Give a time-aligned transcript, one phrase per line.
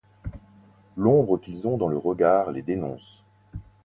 [0.97, 3.23] L'ombre qu'ils ont dans le regard les dénonce.